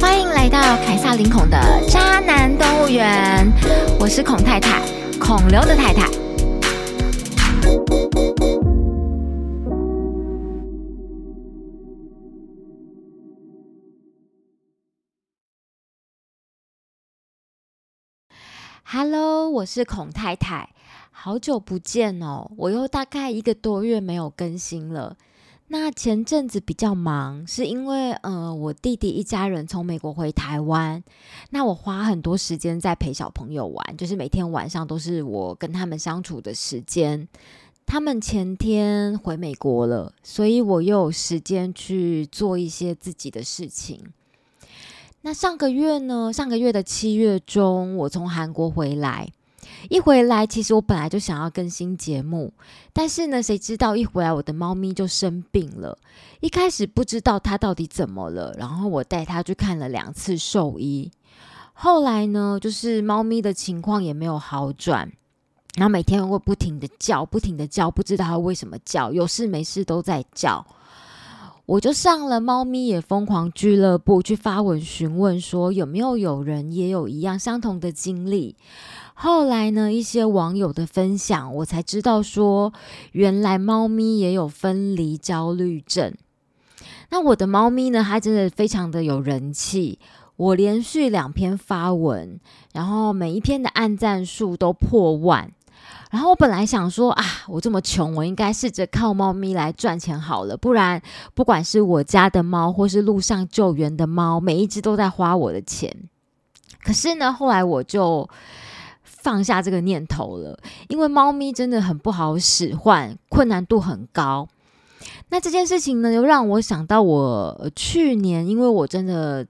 [0.00, 1.58] 欢迎来到凯撒林孔的
[1.88, 3.46] 渣男动物园，
[3.98, 4.80] 我是孔太太，
[5.20, 6.23] 孔刘的太太。
[19.54, 20.68] 我是孔太太，
[21.12, 25.16] 好久不见哦，我又大概一个多月没有更新了。
[25.68, 31.04] 那前阵子比较忙，是因为呃，我弟弟一家人从美国回台湾，
[31.50, 37.28] 那我花很多时间在陪小朋友玩，就是每天晚上都是我跟他们相处的时间。
[37.86, 44.00] 他们前天回美国了，所以我又有时间去做一些自己的事情。
[45.22, 46.30] 那上个月呢？
[46.32, 49.30] 上个月的七月中，我从韩国回来。
[49.88, 52.52] 一回来，其实我本来就想要更新节目，
[52.92, 55.98] 但是呢，谁知道一回来我的猫咪就生病了。
[56.40, 61.10] 一开始不知道它到底怎么了，然后我带它去看了两次兽医。
[61.72, 65.10] 后来呢，就是猫咪的情况也没有好转，
[65.76, 70.64] 然后每天会不停的叫，不停的叫，不知道它为什么叫，有事没事都在叫。
[71.66, 78.54] 我就上了猫咪也疯狂俱乐部去发文询问，说有没有有人也有一样相同的经历。
[79.14, 82.72] 后来呢，一些网友的分享，我才知道说，
[83.12, 86.12] 原来猫咪也有分离焦虑症。
[87.10, 89.98] 那我的猫咪呢，它真的非常的有人气。
[90.36, 92.40] 我连续两篇发文，
[92.72, 95.52] 然后每一篇的按赞数都破万。
[96.10, 100.56] 然后我本来想说啊，我这么穷，我应该试着靠猫咪来赚钱好了。
[100.56, 101.00] 不然，
[101.34, 105.96] 不管是我家的猫，或是路上救援的猫，每一只都在花我的钱。
[106.82, 108.28] 可是呢，后来我就
[109.24, 110.56] 放下这个念头了，
[110.88, 114.46] 因为猫咪真的很不好使唤，困难度很高。
[115.30, 119.46] 那这件事情呢，又让我想到我去年，因为我真的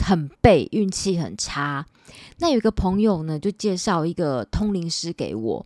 [0.00, 1.86] 很背，运气很差。
[2.38, 5.64] 那有一个朋友呢，就介绍一个通灵师给我。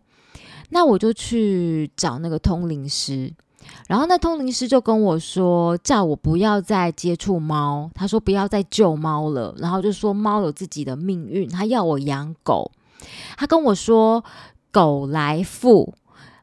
[0.69, 3.33] 那我就去找那个通灵师，
[3.87, 12.71] 然后那通灵师就跟我说，叫我不要再接触猫，他说不要再救猫了，然后就说猫有自己的命运，他要我养狗。
[13.37, 14.23] 他跟我说，
[14.71, 15.93] 狗来富，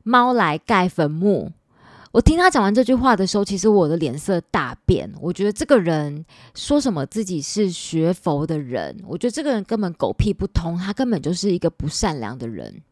[0.03, 1.53] 猫来盖坟墓。
[2.13, 5.13] 我听他讲完这句话的时候，其实我的脸色大变。
[5.21, 6.25] 我觉得这个人
[6.55, 12.83] 说什么自己是学佛的人，我觉得这个人根本狗屁不通，他根本就是一个不善良的人。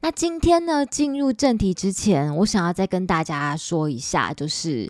[0.00, 4.88] 那今天呢，进入正题之前，我想要再跟大家说一下，就是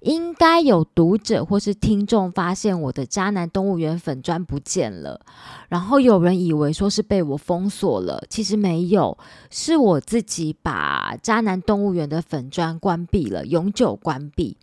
[0.00, 5.20] 应该有读者或是听众发现我的渣男动物园粉砖不见了，
[5.68, 9.16] 然后有人以为说是被我封锁了，其实没有，
[9.50, 14.56] 是我自己把渣男动物园的粉砖关闭了，永久关闭。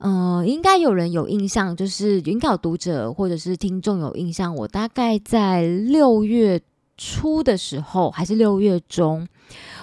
[0.00, 6.60] 嗯，应该有人有印象，就是云考读者或者是听众有印象，我大概在六月。
[6.98, 9.26] 初的时候还是六月中，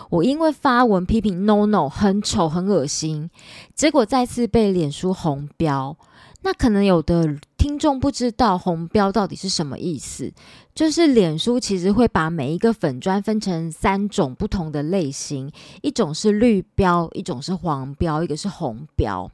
[0.10, 3.32] 我因为发文批评 No No 很丑很恶心，
[3.74, 5.98] 结果再次被脸书红标。
[6.42, 10.32] 那可能有的听众不知道红标到底是什么意思，
[10.76, 15.52] 就是脸书其实会把每一个粉砖分成三种不同的类型，
[15.82, 19.32] 一种是绿标，一种是黄标，一个是红标。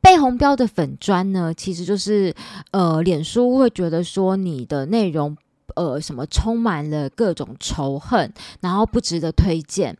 [0.00, 2.34] 被红标的粉砖呢，其实就是
[2.72, 5.36] 呃，脸书会觉得说你的内容。
[5.76, 9.96] 呃，什么充满了各种仇恨，然后不值得推荐。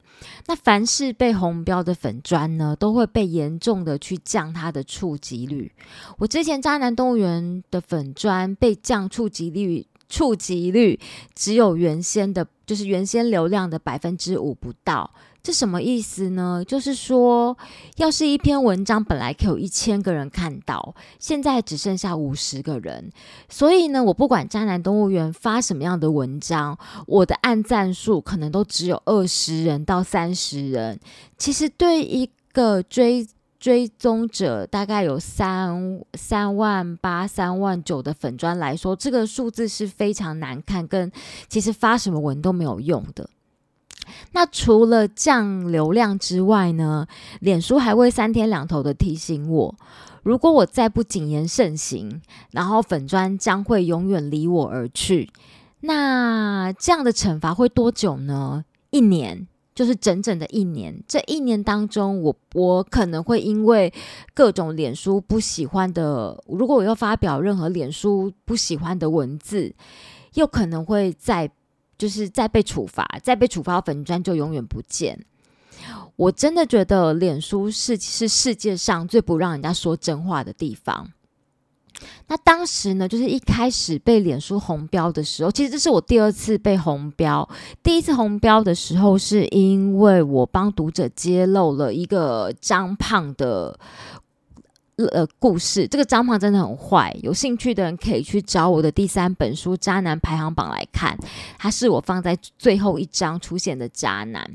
[0.46, 5.72] 那凡是被红标的粉砖呢，都会被严重的去降它的触及率。
[6.18, 11.00] 我之前渣男动物园的粉砖被降触及率，触及率
[11.34, 15.10] 只有原先的，就是原先流量的百分之五不到。
[15.42, 16.64] 这什么意思呢？
[16.64, 17.56] 就是说，
[17.96, 23.10] 要是一篇文章本来可以有一千个人看到，现在只剩下五十个人。
[23.48, 31.00] 所以呢，我不管渣男动物园发什么样的文章，我的按赞数可能都只有二十人到三十人。
[31.36, 33.26] 其实对一个追
[33.58, 41.10] 追踪者大概有三三万八、三万九的粉砖来说，这个数字是非常难看，跟
[41.48, 43.28] 其实发什么文都没有用的。
[44.32, 47.06] 那除了降流量之外呢？
[47.40, 49.74] 脸书还会三天两头的提醒我，
[50.22, 52.20] 如果我再不谨言慎行，
[52.50, 55.30] 然后粉砖将会永远离我而去。
[55.80, 58.64] 那这样的惩罚会多久呢？
[58.90, 61.02] 一年，就是整整的一年。
[61.06, 63.92] 这一年当中，我我可能会因为
[64.34, 69.74] 各种脸书不喜欢的，如果我要发表任何脸书不喜欢的文字，
[70.34, 71.50] 又可能会在。
[72.02, 75.24] 就是再被处罚，再被处罚，粉砖就永远不见。
[76.16, 81.12] 我真的觉得脸书是是世界上最不让人家说真话的地方。
[82.26, 87.48] 那当时呢，就是一开始被脸书红标的时候，其实这是我第二次被红标。
[87.84, 93.78] 第一次红标的时候，是因为我帮读者揭露了一个张胖的
[95.06, 95.86] 呃故事。
[95.88, 101.18] 这个张胖真的很坏，有兴趣的人可以去找我的第三本书《渣男排行榜》来看，
[101.58, 104.48] 他是我放在最后一章出现的渣男。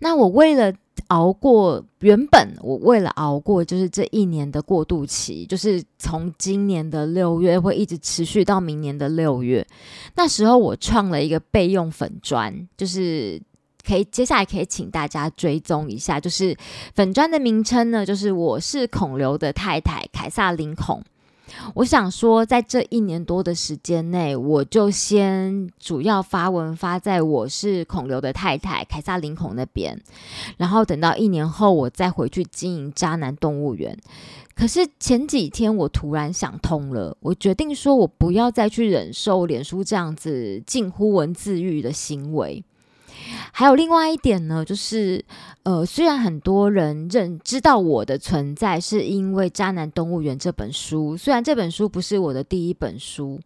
[0.00, 0.72] 那我为了
[1.08, 9.66] 熬过，原本我为了熬过，就是这一年的过渡期，就是从今年的六月会一直持续到明年的六月。
[10.14, 13.40] 那时候我创了一个备用粉砖，就是
[13.86, 16.56] 可以接下来可以请大家追踪一下，就是
[16.94, 21.02] 粉砖的名称呢，就是我是孔刘的太太凯撒林孔。
[21.74, 29.98] 我想说，在这一年多的时间内，我就先主要发文发在我是孔刘的太太凯撒林孔那边，
[30.56, 33.96] 然后等到一年后，我再回去经营渣男动物园。
[34.56, 42.64] 可是前几天我突然想通了，我决定说我不要再去忍受脸书这样子近乎文字狱的行为。
[43.52, 45.24] 还有另外一点呢，就是，
[45.62, 51.16] 呃，虽然很多人认知道我的存在，是因为《渣男动物园》这本书。
[51.16, 53.40] 虽然这本书不是我的第一本书，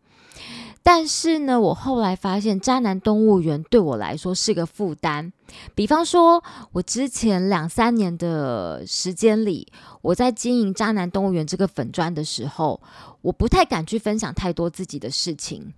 [0.82, 5.32] 但是呢，我后来发现《渣男动物园》对我来说是个负担。
[5.74, 9.66] 比方说，我之前两三年的时间里，
[10.02, 12.80] 我在经营《渣男动物园》这个粉砖的时候，
[13.22, 15.72] 我不太敢去分享太多自己的事情。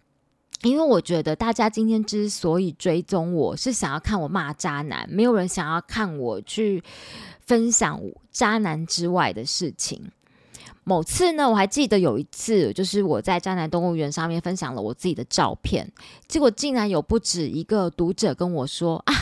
[0.62, 6.82] 因为我觉得大家今天之所以追踪我，是想要看我骂渣男，没有人想要看我去
[7.41, 8.00] 分享
[8.31, 10.11] 渣男之外的事情。
[10.85, 15.91] 某次呢，我还记得有一次，就是我在渣男动物园上面分享了我自己的照片，
[16.26, 19.15] 结果竟然有不止一个读者跟我说：“啊，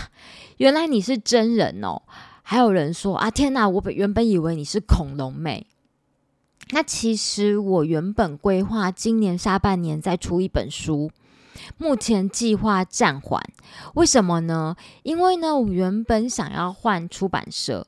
[0.57, 2.01] 原来你是真人哦！”
[2.43, 5.67] 还有人说：“啊，天哪，我本原本以为你是恐龙妹。”
[6.73, 11.11] 那其实我原本规划今年下半年再出一本书。
[11.79, 13.43] 目前计划暂缓，
[13.95, 14.77] 为什么呢？
[15.03, 17.87] 因为呢，我原本想要换出版社，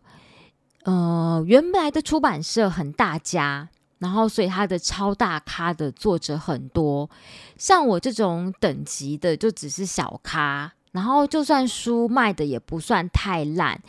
[0.85, 3.69] 呃，原来的出版社很大家，
[3.99, 7.09] 然后所以它的超大咖的作者很多，
[7.57, 13.81] 像我这种等级的就只是小咖，然后就算书卖的也不算太烂，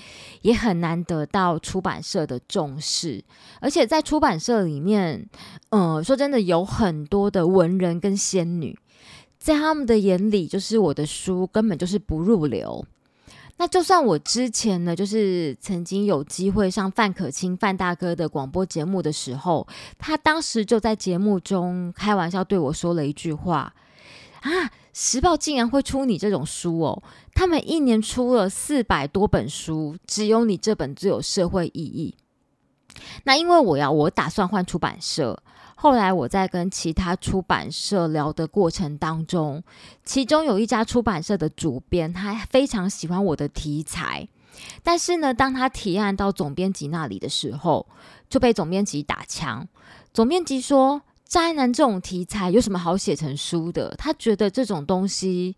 [0.42, 3.24] 也很难得到出版社的重视，
[3.60, 5.28] 而且在出版社里面，
[5.72, 8.78] 嗯，说真的，有很多的文人跟仙女。
[9.44, 12.86] 在他们的眼里，就是我的书根本就是不入流。
[13.58, 19.68] 那就算我之前呢，就是曾经有机会上范可清范大哥的广播节目的时候，
[20.00, 23.74] 他当时就在节目中开玩笑对我说了一句话
[24.40, 27.04] ：“啊，时报竟然会出你这种书哦！
[27.36, 32.16] 他们一年出了四百多本书，只有你这本最有社会意义。”
[33.26, 35.44] 那因为我要，我打算换出版社。
[35.84, 39.62] 后来我在跟其他出版社聊的过程当中，
[40.06, 44.26] 其中有一家出版社的主编，他非常喜欢我的题材，
[44.82, 47.86] 但是呢，当他提案到总编辑那里的时候，
[48.30, 49.68] 就被总编辑打枪。
[50.14, 53.94] 总编辑说：“渣男这种题材有什么好写成书的？
[53.98, 55.58] 他觉得这种东西，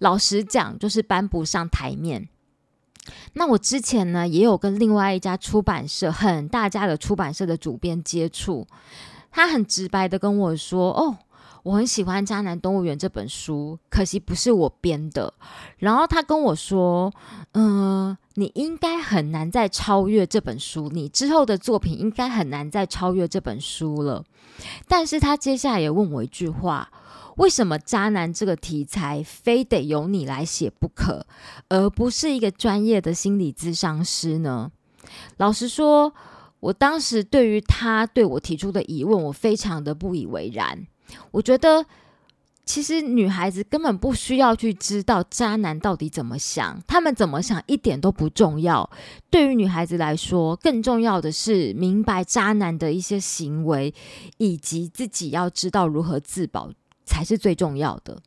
[0.00, 2.28] 老实讲就是搬不上台面。”
[3.34, 8.66] 那我之前呢，也有跟另外一家出版社很大家的出版社的主编接触。
[9.32, 11.16] 他很直白的跟我说：“哦，
[11.62, 15.32] 我很喜欢《渣男动物园》这本书，可惜不是我编的。”
[15.78, 17.10] 然后他跟我说
[17.54, 24.22] ：“嗯，你应该很难再超越这本书，你之后的作品应该很难再超越这本书了。”
[24.86, 26.90] 但是他接下来也问我一句话
[27.38, 31.26] ：“为什么渣男这个题材非得由你来写不可，
[31.70, 34.70] 而不是一个专业的心理咨商师呢？”
[35.38, 36.12] 老实说。
[36.62, 40.86] 我当时对于他对我提出的疑问，我非常的不以为然。
[41.32, 41.84] 我觉得，
[42.64, 48.88] 其实女孩子根本不需要去知道渣男到底怎么想，他们怎么想一点都不重要。
[49.28, 53.92] 对于女孩子来说，更重要的是明白渣男的一些行为，
[54.38, 56.70] 以及自己要知道如何自保
[57.04, 58.22] 才是最重要的。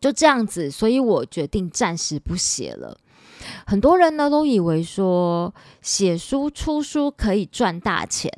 [0.00, 2.96] 就这样子，所以我决定暂时不写了。
[3.66, 8.30] 很多人呢都以为说写书出书可以赚大钱，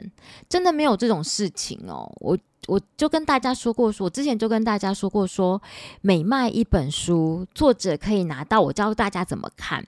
[0.48, 2.10] 真的没有这种事情哦。
[2.20, 2.36] 我
[2.68, 5.60] 我就跟大家说过，说我之前就跟大家说过，说
[6.00, 9.86] 每卖一本书，作者可以拿到我教大家怎么看，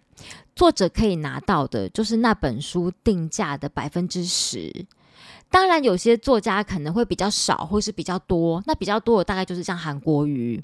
[0.56, 4.86] 作者可以拿到的就是那本书定价的百分之十。
[5.50, 8.62] 当然，有些作家可能会比较少，或是比较多。
[8.66, 10.58] 那比较多的大概就是像韩国瑜。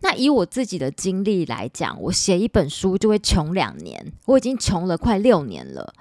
[0.00, 5.92] 那以我自己的经历来讲，我写一本书就会穷两年，我已经穷了快六年了。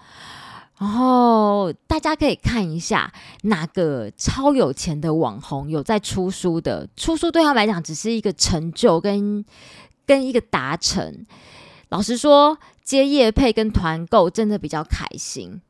[0.78, 3.12] 然后大家可以看一下
[3.42, 9.44] 哪个超有钱的网红有在出书的，出书对他来讲只是一个成就跟
[10.06, 11.26] 跟一个达成。
[11.90, 15.62] 老实说，接业配跟团购真的比较开心。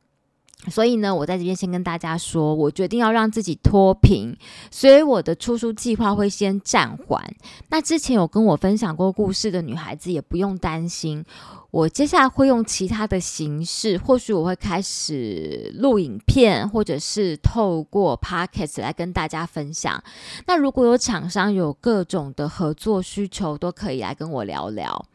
[0.68, 4.36] 所以呢，我在这边先跟大家说，我决定要让自己脱贫，
[4.70, 7.24] 所以我的出书计划会先暂缓。
[7.70, 11.24] 那之前有跟我分享过故事的女孩子也不用担心，
[11.70, 20.02] 我接下来会用其他的形式，或许我会开始录影片，或者是透过 podcast 来跟大家分享。
[20.46, 25.06] 那如果有厂商有各种的合作需求，都可以来跟我聊聊。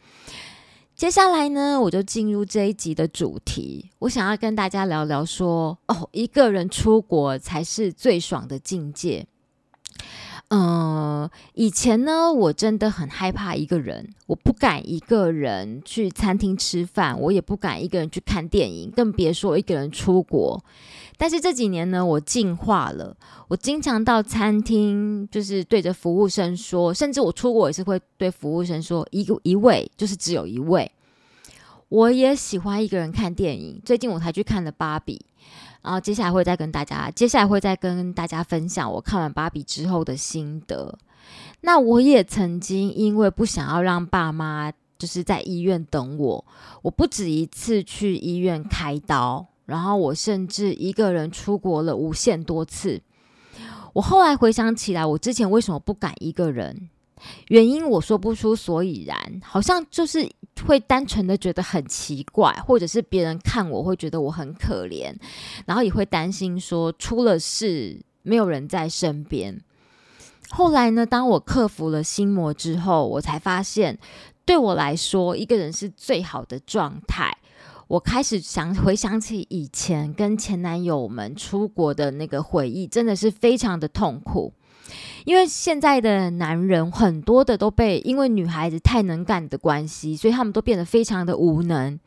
[0.95, 3.91] 接下来呢，我就进入这一集的主题。
[3.99, 9.27] 我想要跟大家聊聊说，哦，一个人出国才是最爽的境界。
[10.49, 20.63] 嗯，以前呢，我真的很害怕一个人，我不敢一个人去餐厅吃饭，我也不敢一个人去看电影，更别说一个人出国。
[21.17, 23.15] 但是这几年呢，我进化了。
[23.47, 30.91] 我经常到餐厅，就是对着服务生说，甚至我出国也是会对服务生说一个一位，就是只有一位。
[31.89, 35.23] 我也喜欢一个人看电影，最近我才去看了《芭比》，
[35.85, 40.97] 然后接下来会再跟大家，接下来会再跟大家分享我看完《芭比》之后的心得。
[41.61, 46.43] 那我也曾经因为不想要让爸妈就是在医院等我，
[46.81, 49.45] 我不止一次去医院开刀。
[49.65, 53.01] 然后我甚至一个人出国了无限多次。
[53.93, 56.89] 我后来回想起来，我之前为什么不敢一个人？
[57.47, 60.29] 原因我说不出所以然，好像就是
[60.65, 65.15] 会单纯的觉得很奇怪，或者是别人看我会觉得我很可怜，
[65.65, 69.61] 然后也会担心说出了事没有人在身边。
[70.49, 73.97] 后来呢，当我克服了心魔之后，我才发现，
[74.45, 77.37] 对我来说，一个人是最好的状态。
[77.87, 84.53] 我开始想回想起以前跟前男友们出国的那个回忆，真的是非常的痛苦。
[85.25, 91.99] 因为现在的男人很多的都被因为女孩子太能干的关系，所以他们都变得非常的无能。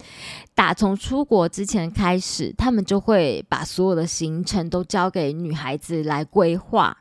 [0.54, 6.98] 打从出国之前开始，他们就会把所有的行程都交给女孩子来规划，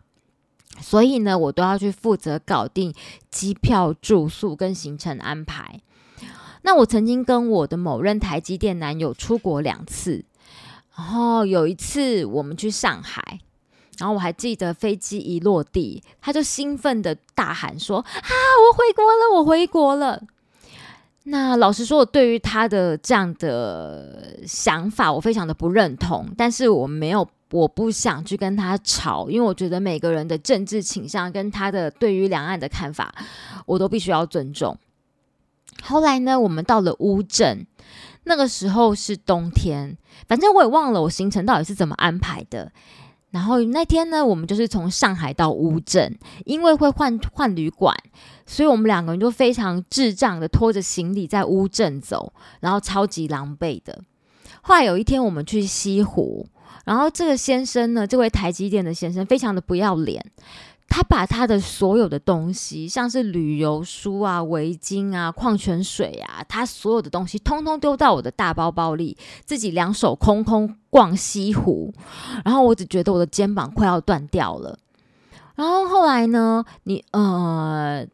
[0.79, 2.93] 所以呢，我都要去负责搞定
[3.29, 5.81] 机票、住宿跟行程安排。
[6.63, 10.25] 那我曾经跟我的某任台积电男友出国两次，
[10.97, 13.39] 然后有一次我们去上海，
[13.97, 20.21] 然后我还记得飞机一落地，他就兴奋的大喊说：“啊，我回国了，我回国了！”
[21.29, 33.13] 那老实说，我对于他的这样的想法，我非常的不认同，但是我没有，我不想去跟他吵，因为我觉得每个人的政治倾向跟他的对于两岸的看法，
[33.65, 34.77] 我都必须要尊重。
[35.83, 37.67] 后来呢，我们到了乌镇，
[38.23, 39.97] 那个时候是冬天，
[40.29, 42.71] 反正我也忘了我行程到底是怎么安排的。
[43.31, 47.95] 然后那天呢，我们就是从上海到乌镇，因为会换换旅馆，
[48.45, 52.31] 所以我们两个人就非常智障的拖着行李在乌镇走，
[52.61, 54.01] 然后超级狼狈的。
[54.61, 56.47] 后来有一天，我们去西湖，
[56.85, 60.25] 然后这个先生呢，这位台积电的先生，非常的不要脸。
[60.89, 69.15] 他把他的所有的东西，像是旅游书啊、围巾啊、矿泉水啊，他所有的东西通通丢到我的大包包里，
[69.45, 71.93] 自己两手空空逛西湖。
[72.45, 74.79] 然后我只觉得我的肩膀快要断掉了。
[75.55, 78.07] 然后后来呢，你呃，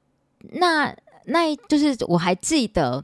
[0.53, 0.93] 那
[1.25, 3.03] 那就是我还记得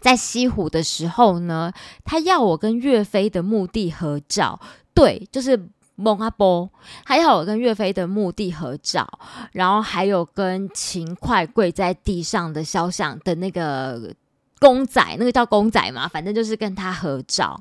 [0.00, 1.72] 在西湖的时候呢，
[2.04, 4.60] 他要我跟岳飞的墓地合照，
[4.94, 5.68] 对，就是。
[5.96, 6.70] 蒙阿波，
[7.04, 9.06] 还有跟岳飞的墓地合照，
[9.52, 14.14] 然后还有跟秦桧跪在地上的肖像的那个
[14.58, 17.58] 公仔，那个叫公仔嘛，反正就是跟他合照。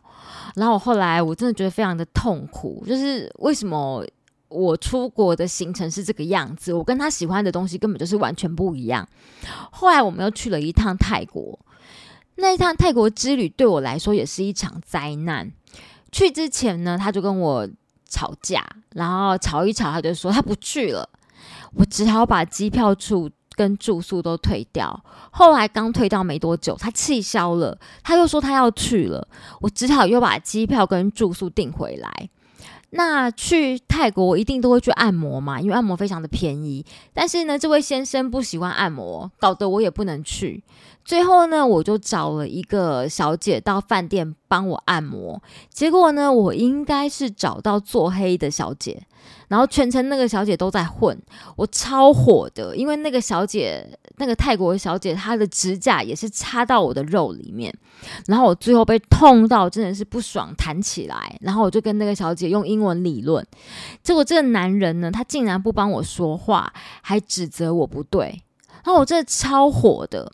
[0.56, 4.06] 然后我后来我真的觉得非常的痛苦，就是为什么
[4.50, 9.08] 我出国的行程是这个样子，我跟他喜欢的东西根本就是完全不一样。
[9.72, 11.58] 后来我们又去了一趟泰国，
[12.36, 15.50] 那一趟泰国之旅对我来说也是一场灾难。
[16.12, 17.66] 去之前呢，他就跟我。
[18.10, 21.08] 吵架，然后吵一吵，他就说他不去了。
[21.74, 25.04] 我只好把机票、住跟住宿都退掉。
[25.32, 29.28] 后来刚退掉没多久，他气消了，他又说他要去了。
[29.62, 32.30] 我只好又把机票跟住宿订回来。
[32.92, 36.86] 那去泰国，我一定都会去按摩嘛，因为按摩非常的便宜。
[37.14, 40.64] 但是呢，这位先生不喜欢按摩，搞得我也不能去。
[41.04, 45.42] 最后呢，我就找了一个小姐到饭店帮我按摩。
[45.70, 49.06] 结果呢，我应该是找到做黑的小姐，
[49.48, 51.18] 然后全程那个小姐都在混，
[51.56, 53.88] 我超火的，因为那个小姐，
[54.18, 57.74] 那个泰国小姐，她的指甲也是插到我的肉里面，
[58.28, 63.46] 然后我最后被痛到真的是不爽，弹起来，然后我就跟那个小姐用英文理论，
[64.04, 66.72] 结果这个男人呢，他竟然不帮我说话，
[67.02, 68.42] 还指责我不对，
[68.84, 70.32] 然后我真的超火的。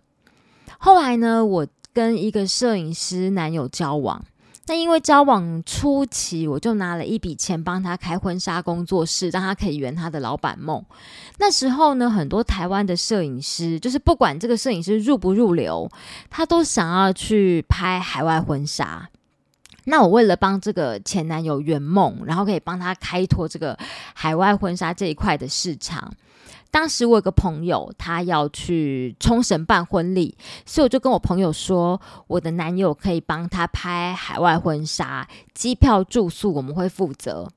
[0.83, 4.23] 后来呢，我跟一个摄影师男友交往。
[4.67, 10.85] 那因为交往初期，我就拿了一笔钱帮他开婚纱工作室，让他可以圆他的老板梦。
[11.39, 15.89] 那时候呢，很多台湾的摄影师，就是不管这个摄影师入不入流，
[16.29, 19.09] 他都想要去拍海外婚纱。
[19.85, 23.77] 那我为了帮这个前男友圆梦，然后可以帮他开拓这个
[24.13, 26.13] 海外婚纱这一块的市场。
[26.71, 30.35] 当时我有个朋友，他要去冲绳办婚礼，
[30.65, 37.49] 所以我就跟我朋友说，我的男友可以帮他拍海外婚纱，机票住宿我们会负责。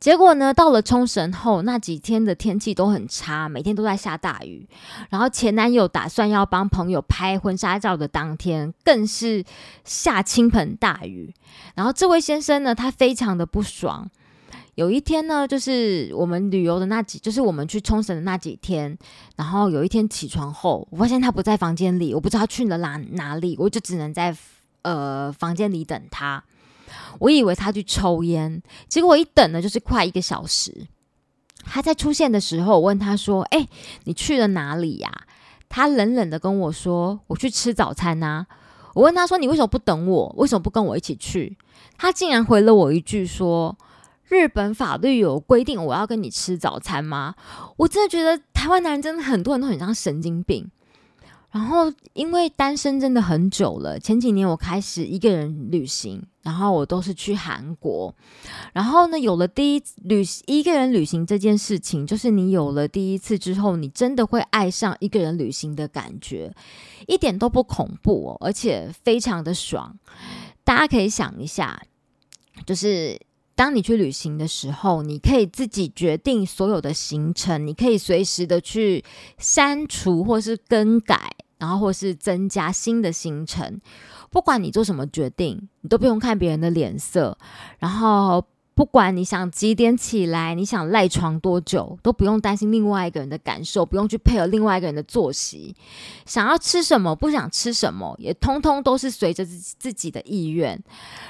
[0.00, 4.66] 结果呢，到了冲绳后，那几天的天气都很差，每天都在下大雨。
[5.10, 9.44] 然后前男友打算要帮朋友拍婚纱照的当天，更是
[9.84, 11.34] 下倾盆大雨。
[11.74, 14.08] 然后这位先生呢，他非常的不爽。
[14.76, 18.96] 有一天呢，就是我们旅游的那几，就是我们去冲绳的那几天。
[19.34, 24.36] 然后有一天起床后，我发现他不在房间里，我不知道去了哪哪里，我就只能在
[24.82, 26.44] 呃房间里等他。
[27.20, 30.86] 我以为他去抽烟，结果我一等呢，就是快一个小时。
[31.64, 33.66] 他在出现的时候，我问他说：“哎，
[34.04, 35.10] 你去了哪里呀？”
[35.70, 38.46] 他冷冷的跟我说：“我去吃早餐呐。”
[38.92, 40.34] 我问他说：“你为什么不等我？
[40.36, 41.56] 为什么不跟我一起去？”
[41.96, 43.74] 他竟然回了我一句说。
[44.28, 47.34] 日本法律有规定我要跟你吃早餐吗？
[47.76, 50.70] 我真的觉得台湾男人真的很多人都很像神经病。
[51.52, 58.14] 然后因为单身真的很久了，前几年我开始一个人旅行，然后我都是去韩国。
[58.74, 66.52] 然后呢，有了第一旅一个人旅行这件事情，就是你有了第一次之后，你真的会爱上一个人旅行的感觉，
[67.06, 69.96] 一点都不恐怖，哦，而且非常的爽。
[70.62, 71.80] 大家可以想一下，
[72.66, 73.18] 就是。
[73.56, 79.02] 当你去旅行的时候，你可以自己决定所有的行程，你可以随时的去
[79.38, 83.80] 删除或是更改，然后或是增加新的行程。
[84.30, 87.36] 不管你做什么决定，你都不用看别人的脸色，
[87.80, 88.44] 然后。
[88.76, 95.74] 不管你想几点起来，你想赖床多久，都不用担心另外一个人的感受，不用去配合另外一个人的作息。
[96.26, 100.78] 想要吃什么，不想吃什么，也通通都是随着自自己的意愿。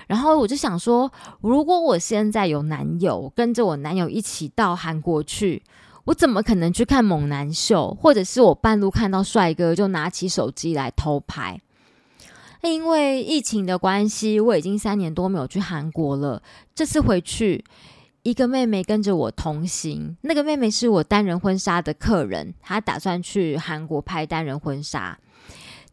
[0.09, 1.09] 然后我就想说，
[1.41, 5.63] 如果我现在有男友，跟着我男友一起到韩国去，
[6.07, 11.61] 我怎么可能去看猛男秀，或者是我半路看到帅哥就拿起手机来偷拍？
[12.67, 16.43] 因为疫情的关系，我已经三年多没有去韩国了。
[16.75, 17.65] 这次回去，
[18.23, 20.17] 一个妹妹跟着我同行。
[20.23, 25.19] 那个妹妹是我单人婚纱的客人，她打算去韩国拍单人婚纱。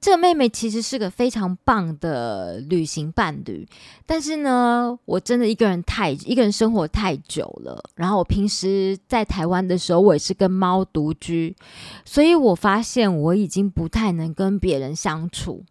[0.02, 3.66] 这个妹妹其实是个非常棒的旅行伴侣，
[4.06, 7.82] 但是呢，我真的一个人太一个人生活太久了。
[7.96, 11.56] 然后我平时在台湾的时候，我也是跟猫独居，
[12.04, 15.64] 所以我发现我已经不太能跟别人相处。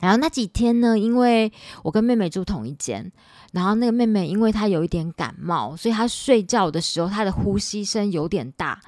[0.00, 1.50] 然后那几天呢，因为
[1.82, 3.10] 我跟妹妹住同一间，
[3.52, 8.80] 然后那个妹妹因为她有一点感冒，所以她睡觉的时候她的呼吸声有点大。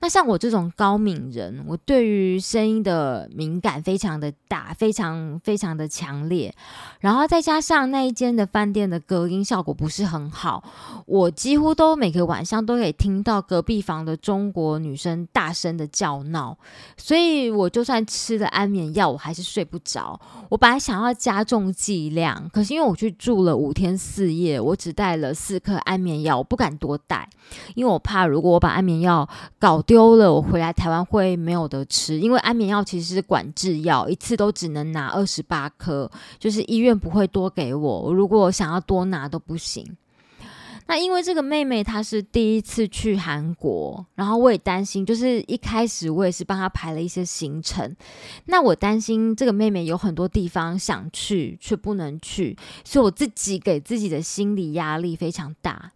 [0.00, 6.54] 那像我这种高敏人，我对于声音的敏感非常的大，非常非常的强烈。
[7.00, 10.62] 然后再加上那一间的饭店的隔音效果不是很好，
[11.06, 16.56] 我几乎都每个晚上都可以听到隔壁房的中国女生大声的叫闹。
[16.96, 20.20] 所以我就算吃了安眠药，我还是睡不着。
[20.48, 27.28] 我本来想要加重剂量，可是因为我去住了五天四夜，我只带了四颗安眠药，我不敢多带，
[27.74, 29.28] 因为我怕如果我把安眠药
[29.68, 32.18] 搞丢了，我回来台湾会没有得吃。
[32.18, 38.10] 因为安眠药其实是管制药，一次都只能拿二十八颗，就是医院不会多给我。
[38.14, 39.84] 如果想要多拿都不行。
[40.86, 47.94] 那因为这个妹妹她是第一次去韩国，然后我也担心，就是一开始我也是帮她排了一些行程。
[48.46, 55.92] 那我担心这个妹妹有很多地方想去却不能去，所以我自己给自己的心理压力非常大。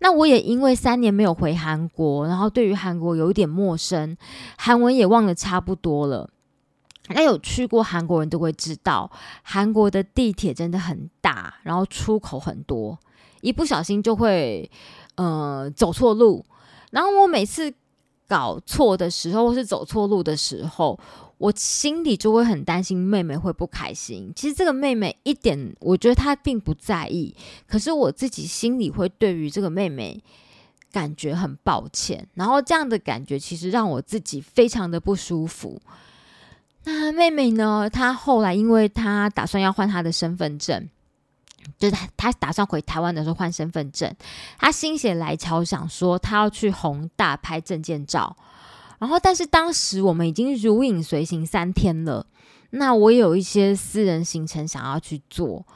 [0.00, 4.16] 那我也因为三年没有回韩国，然后对于韩国有一点陌生，
[4.58, 6.28] 韩文也忘得差不多了。
[7.08, 9.10] 那有去过韩国人都会知道，
[9.42, 12.98] 韩国的地铁真的很大，然后出口很多。
[13.40, 14.70] 一不小心就会，
[15.16, 16.44] 呃，走错路。
[16.90, 17.72] 然后我每次
[18.28, 20.98] 搞错的时候，或是走错路的时候，
[21.40, 24.30] 我心里就会很担心妹妹会不开心。
[24.36, 27.34] 其实这个妹妹一点，我觉得她并不在意，
[27.66, 30.22] 可是我自己心里会对于这个妹妹
[30.92, 35.80] 感觉很抱歉，然后这样的感觉其实让我自己非常的不舒服。
[36.84, 37.88] 那妹妹呢？
[37.90, 40.90] 她后来因为她打算要换她的身份证，
[41.78, 44.14] 就是她她打算回台湾的时候换身份证，
[44.58, 48.36] 她心血来潮想说她要去宏大拍证件照。
[49.00, 52.26] 然后，但是当时我们已经如影随形三天了，
[52.70, 55.66] 那我有一些私人行程想要去做。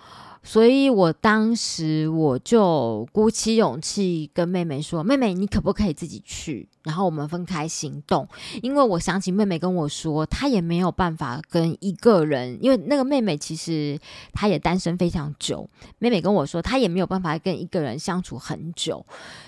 [0.42, 6.68] 所以我当时我就鼓起勇气跟妹妹说：“妹妹，你可不可以自己去？
[6.85, 8.27] 然后我们分开行动。”
[8.62, 13.99] 因为我想起妹妹跟我说，她也没有办法跟一个人，因为那个妹妹其实
[14.33, 15.68] 她也单身非常久。
[15.99, 19.05] 妹妹跟我说，她也没有办法跟一个人相处很久。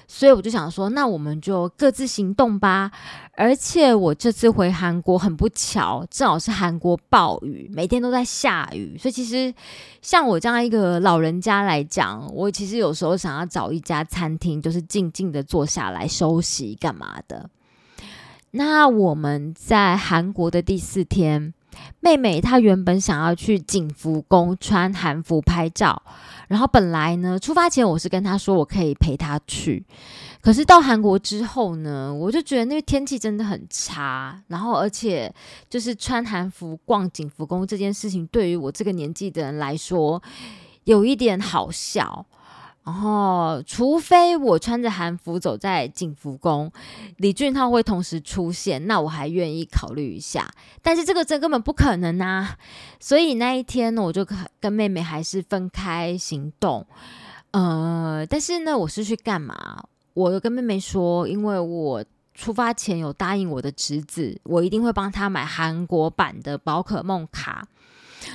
[0.08, 2.90] 所以我就想说，那我们就各自行动吧。
[3.36, 8.96] 而且我这次回韩国很不巧，正好是韩国暴雨，每天都在下雨。
[8.96, 9.52] 所以其实
[10.00, 17.50] 像我这样一个老人家来讲，我其实有时候想要找一家餐厅，就是静静的坐下来休息干嘛的。
[18.52, 21.52] 那我们在韩国的第四天。
[22.00, 26.00] 妹妹她原本想要去景福宫穿韩服拍照，
[26.48, 29.84] 然后本来呢，出发前我是跟她说我可以陪她去，
[30.40, 35.30] 可是到韩国之后呢，我就觉得那个天气真的很差，然后而且
[35.68, 40.22] 就是穿韩服逛景福宫这件事情，对于我这个年纪的人来说，
[40.84, 42.24] 有一点好笑。
[42.86, 46.70] 然后，除非我穿着韩服走在景福宫，
[47.16, 50.48] 李俊浩会同时出现，那我还愿意考虑一下。
[50.82, 52.56] 但是这个真根本不可能啊！
[53.00, 54.24] 所以那一天呢，我就
[54.60, 56.86] 跟妹妹还是分开行动。
[57.50, 59.82] 呃，但是呢，我是去干嘛？
[60.14, 67.66] 我跟妹妹说，因为我出发前有答应我的侄子，我一定会帮他买韩国版的宝可梦卡。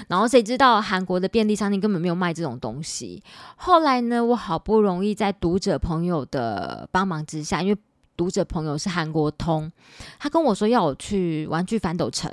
[0.08, 3.24] 然后谁知道韩国的便利商店根本没有卖这种东西。
[3.56, 7.78] 后来呢，我好不容易在读者朋友的帮忙之下，因为
[8.16, 9.72] 读者朋友是韩国通，
[10.20, 12.32] 他跟我说要我去玩具反斗城。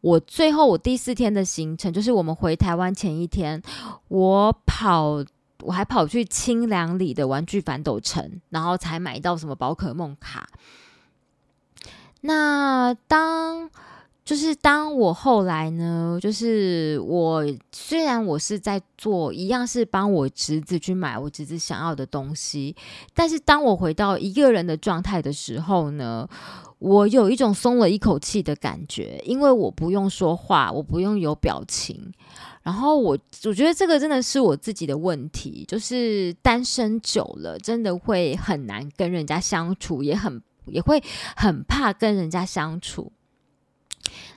[0.00, 3.62] 我最后我第四天的行程就是我们回台湾前一天，
[4.08, 5.24] 我跑
[5.62, 10.48] 我还跑去清凉里的玩具反斗城，然后才买到什么宝可梦卡。
[12.22, 13.70] 那当。
[14.30, 22.76] 就是当我后来呢，就是我虽然我是在做一样是帮我侄子去买我侄子想要的东西，
[23.12, 26.28] 但是当我回到一个人的状态的时候呢，
[26.78, 32.12] 我有一种松了一口气的感觉，因为我不用说话，我不用有表情，
[32.62, 41.02] 然后我我觉得这个真的是我自己的问题，就是单身久了，真的会很难跟人家相处，也很也会
[41.34, 43.10] 很怕跟人家相处。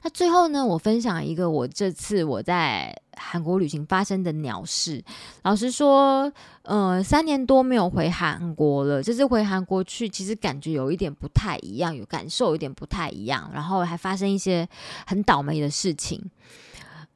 [0.03, 5.03] 那最后呢，我分享一个我这次我在韩国旅行发生的鸟事。
[5.43, 6.31] 老实说，
[6.63, 14.67] 呃，三年多没有回韩国了，这次回韩国去，其实感觉有一点不太一样，有感受有点不太一样，然后还发生一些
[15.07, 16.21] 很倒霉的事情。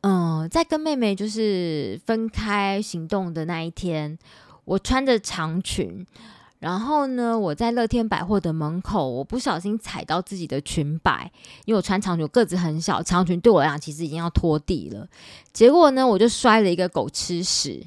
[0.01, 4.17] 嗯，在跟妹妹就是分开行动的那一天，
[4.63, 6.05] 我穿着长裙。
[6.59, 11.31] 然后呢，我在乐天百货的门口，我不小心踩到自己的裙摆，
[11.65, 15.07] 因为我穿长裙，个子很小，长裙对我来讲其实已经要拖地了。
[15.53, 17.85] 结果呢，我就摔了一个狗吃屎。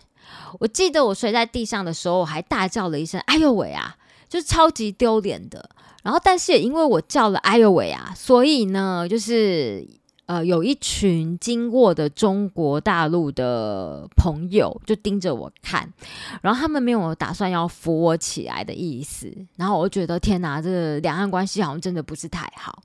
[0.61, 3.97] 我记得我摔在地上的时候，我还大叫了一声“哎呦喂啊”，
[4.29, 5.71] 就是超级丢脸的。
[6.03, 10.00] 然后，但是也因为我叫了“哎呦喂啊”，所以呢，就是。
[10.31, 15.93] 呃，有一群经过的中国大陆的朋友就盯着我看，
[16.41, 22.81] 然后他们没有打算要扶我起来的意思，然后我就觉得天哪，这两岸关系好像真的不是太好。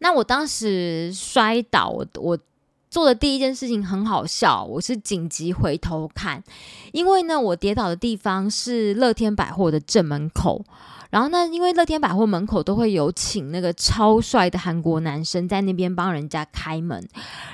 [0.00, 2.36] 那我当时摔倒，我我
[2.88, 6.42] 做的第一件事情很好笑，我是紧急回头看，
[6.92, 10.64] 因为呢，我跌倒的地方是乐天百货的正门口。
[11.08, 17.08] 然后呢，因为乐天百货门口都会有请那个超帅的韩国男生在那边帮人家开门。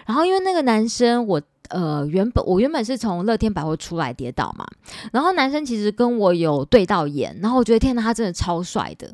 [0.07, 1.41] 然后因为那个男生，我
[1.73, 4.67] 呃原本我原本是从乐天百货出来跌倒嘛。
[5.11, 9.09] 然后男生其实跟我有对到眼，然后我觉得天哪，他真的超帅的。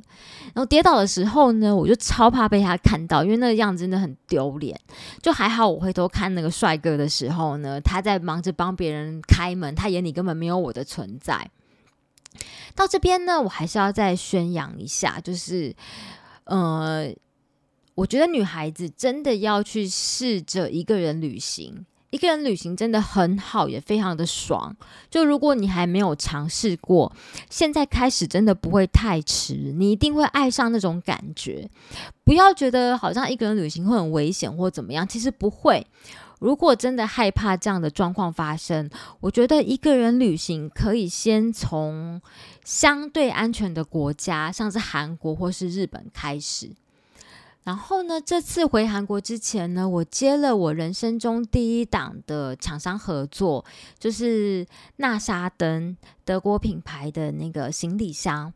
[0.55, 4.79] 然后跌倒的时候呢，我就超怕被他看到，因为那个样子真的很丢脸。
[5.23, 11.51] 就还好，我回头看那个帅哥的时候呢，他在忙着帮别人开门，他眼里根本没有我的存在。
[12.75, 15.75] 到这边呢，我还是要再宣扬一下，就是，
[16.45, 17.13] 呃，
[17.95, 24.75] 我觉得女孩子真的要去试着一个人旅行，一个人旅行真的很好，也非常的爽。
[25.11, 27.13] 就如果你还没有尝试过，
[27.51, 31.69] 现在开始真的不会太迟，你一定会爱上那种感觉。
[32.25, 35.87] 不要觉得好像一个人旅行会很危险或怎么样，其实不会。
[36.41, 38.89] 如果真的害怕这样的状况发生，
[39.21, 42.23] 我觉得一个人旅行可以先从
[42.65, 46.71] 相对安全的国家，像是韩国或是日本开始。
[47.69, 53.63] 然后呢，这次回韩国之前呢，我接了我人生中第一档的厂商合作，
[53.99, 58.51] 就是纳沙登德国品牌的那个行李箱。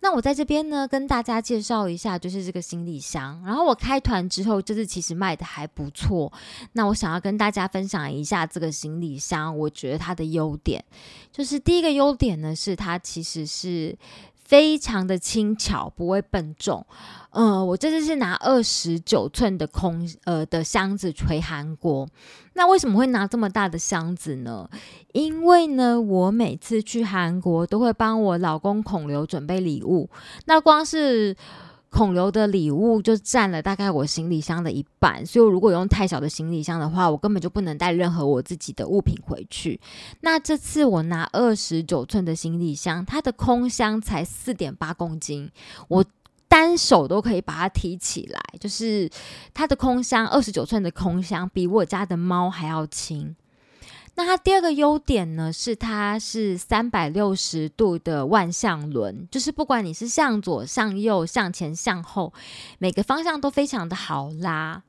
[0.00, 3.40] 那我在这边呢，跟大家介绍一下，就是这个行李箱。
[3.46, 6.32] 然后我开团之后，就是其实卖的还不错。
[6.72, 10.84] 那我想要跟大家分享一下这个行李箱，我觉得它的优点，
[11.30, 13.96] 就是第一个优点呢，是它其实是。
[14.46, 16.86] 非常的轻巧，不会笨重。
[17.30, 22.08] 呃，我这次是拿二十九寸的空呃的箱子回韩国。
[22.54, 24.70] 那为什么会拿这么大的箱子呢？
[25.12, 30.08] 因为呢，我每次去韩国都会帮我老公孔刘准备礼物。
[30.44, 31.36] 那光是
[31.96, 39.80] 孔刘的礼物就占了大概我行李箱的一半，所以如果用太小的行李箱的话，我根本就不能带任何我自己的物品回去。
[40.20, 45.50] 那这次我拿二十九寸的行李箱，它的空箱才四点八公斤，
[45.88, 46.04] 我
[46.48, 49.10] 单手都可以把它提起来，就是
[49.54, 53.34] 它的空箱二十九寸的空箱比我家的猫还要轻。
[54.18, 62.32] 那它第二个优点呢，是它是三百六十度的万向轮，就是不管你是向左、向右、向前、向后，
[62.78, 64.82] 每个方向都非常的好拉。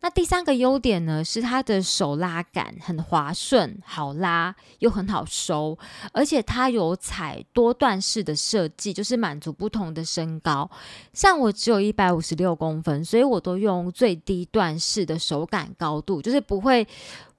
[0.00, 5.76] 那第三个优点呢，是它的手拉感很滑顺，好拉又很好收，
[6.12, 10.70] 而且它有踩多段式的设计，就是满足不同的身高。
[11.12, 16.86] 像我只有一百五十六公分，所以我都用最低段式的手感高度，就是不会。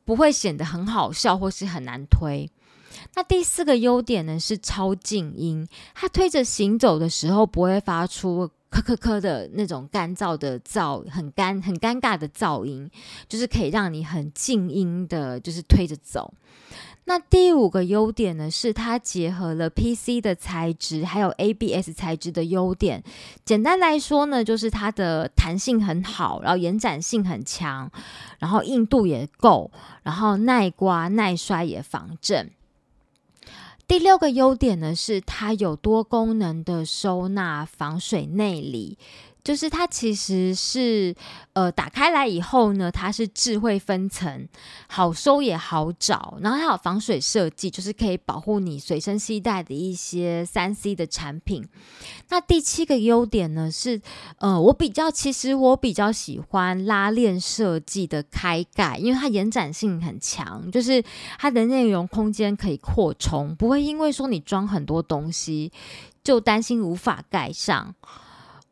[0.05, 2.49] 不会显得很好笑或是很难推。
[3.15, 12.89] 那第四个优点呢是超静音，它推着行走的时候不会发出咳咳咳的那种干燥的噪，很干很尴尬的噪音，
[13.27, 16.33] 就是可以让你很静音的，就是推着走。
[17.05, 23.03] 那第五个优点呢，是它结合了 PC 的材质，还有 ABS 材质的优点。
[23.43, 27.91] 简单来说呢，就是它的弹性很好，然后延展性很强，
[28.39, 29.69] 然后硬度也够，
[30.03, 32.49] 然后耐刮耐摔也防震。
[33.85, 38.97] 第六个优点呢，是它有多功能的收纳防水内里。
[39.43, 41.13] 就是它其实是，
[41.51, 44.47] 呃，打开来以后呢，它是智慧分层，
[44.87, 51.67] 好收也好找，然后它有防水设计，就是可以保护你随身携带的一些三 C 的产品。
[52.29, 54.01] 那第七个优点呢是，
[54.37, 61.03] 呃，我比较其实我比较喜欢拉链设计的开盖，因为它延展性很强，就是
[61.37, 65.69] 它的内容空间可以扩充，不会因为说你装很多东西
[66.23, 67.93] 就担心无法盖上。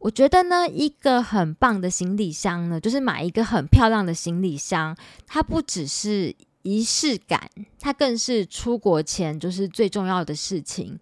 [0.01, 4.97] 我觉得呢，一个很棒的行李箱呢，就是买一个很漂亮的行李箱。
[5.27, 7.47] 它不只是仪式感，
[7.79, 10.99] 它更是出国前就是最重要的事情。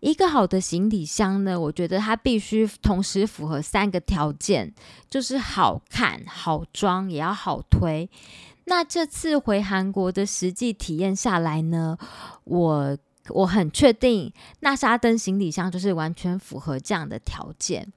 [0.00, 4.74] 一个好的行李箱呢，我觉得它必须同时符合三个条件，
[5.08, 8.10] 就是好看、好装，也要好推。
[8.64, 11.96] 那这次回韩国的实际体验下来呢，
[12.42, 17.92] 我我很确定，那沙登行李箱就是完全符合这样的条件。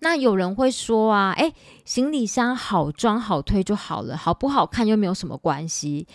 [0.00, 1.52] 那有人会说啊，哎，
[1.84, 6.06] 行李箱好装好推就好了，好不好看又没有什么关系，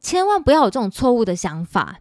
[0.00, 2.00] 千万不要有这种错误的想法。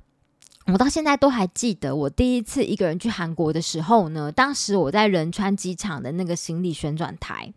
[0.71, 7.51] 我到现在都还记得，我第一次一个人去韩国的时候呢，当时我在仁川机场的那个行李旋转台，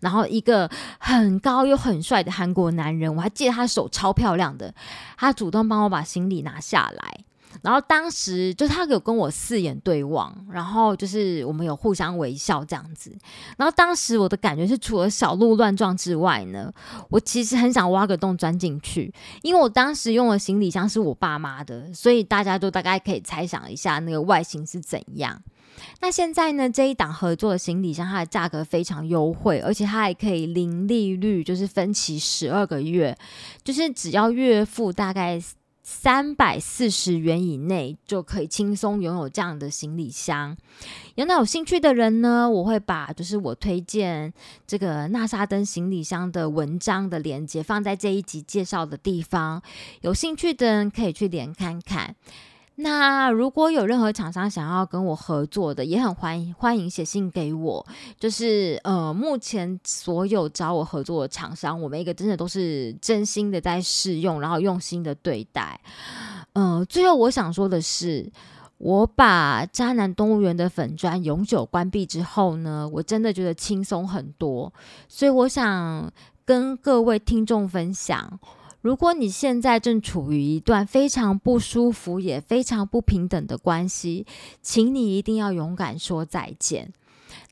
[0.00, 4.72] 然后一个很高又很帅的韩国男人，我还记得他手超漂亮的，
[5.16, 7.24] 他主动帮我把行李拿下来。
[7.62, 13.10] 然后当时就他有跟我四眼对望，然后就是我们有互相微笑这样子。
[13.56, 16.72] 然后当时我的感觉是，除了小鹿乱撞之外呢，
[17.08, 19.12] 我其实很想挖个洞钻进去，
[19.42, 25.42] 因为我当时用的行李箱是我爸妈的，所以大家都大概可以猜想一下那个外形是怎样。
[26.00, 33.16] 那现在呢，这一档合作的行李箱，它的价格非常优惠，而且它还可以零利率，就是分期十二个月，
[33.62, 35.40] 就是只要月付大概。
[35.86, 40.56] 三百四十元以内就可以轻松拥有这样的行李箱。
[41.14, 44.32] 有那有兴趣的人呢，我会把就是我推荐
[44.66, 49.62] 这个纳沙登行李箱的文章的链接放在这一集介绍的地方。
[50.00, 52.16] 有兴趣的人可以去连看看。
[52.76, 57.86] 那如果有任何厂商想要跟我合作的，也很欢迎欢迎写信给我。
[58.18, 65.80] 就是呃，目前所有找我合作的厂商，我们一个真的都是真心的在试用，然后用心的对待。
[66.54, 68.28] 嗯，最后我想说的是，
[68.78, 74.72] 我把渣男动物园的粉砖永久关闭之后呢，我真的觉得轻松很多。
[75.08, 76.12] 所以我想
[76.44, 78.40] 跟各位听众分享。
[78.84, 84.26] 如果你现在正处于一段非常不舒服也非常不平等的关系，
[84.60, 86.92] 请你一定要勇敢说再见。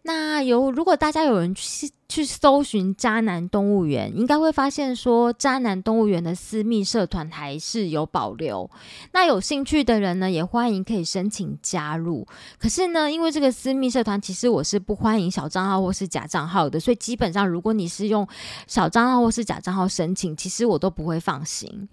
[0.02, 8.70] 那有，如果大家有人去去搜寻“渣男动物园”，应该会发现说“渣男动物园”的私密社团还是有保留。
[9.12, 12.26] 那有兴趣的人呢，也欢迎可以申请加入。
[12.58, 18.28] 可是呢，因为这个私密社团，其实我是不欢迎小账号或是假账号的，所以基本上如果你是用
[18.66, 21.88] 小账号或是假账号申请，其实我都不会放行。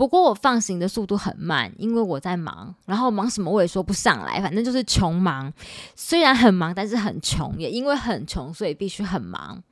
[0.00, 5.52] 不过我放行的速度很慢，因为我在忙，然后忙什么我也说不上来，反正就是穷忙。
[5.94, 9.62] 虽然很忙，但是很穷，也因为很穷，所以必须很忙。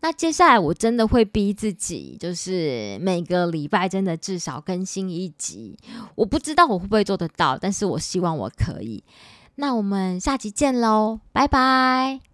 [0.00, 5.76] 那接下来我真的会逼自己，就是每个礼拜真的至少更新一集。
[6.14, 9.04] 我不知道我会不会做得到，但是我希望我可以。
[9.56, 12.31] 那我们下集见喽，拜拜。